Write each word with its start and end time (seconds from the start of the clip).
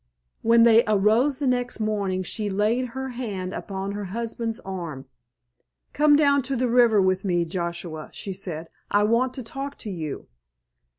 When 0.41 0.63
they 0.63 0.83
arose 0.87 1.37
the 1.37 1.45
next 1.45 1.79
morning 1.79 2.23
she 2.23 2.49
laid 2.49 2.87
her 2.97 3.09
hand 3.09 3.53
upon 3.53 3.91
her 3.91 4.05
husband's 4.05 4.59
arm. 4.61 5.05
"Come 5.93 6.15
down 6.15 6.41
to 6.41 6.55
the 6.55 6.67
river 6.67 6.99
with 6.99 7.23
me, 7.23 7.45
Joshua," 7.45 8.09
she 8.11 8.33
said. 8.33 8.71
"I 8.89 9.03
want 9.03 9.35
to 9.35 9.43
talk 9.43 9.77
to 9.77 9.91
you." 9.91 10.25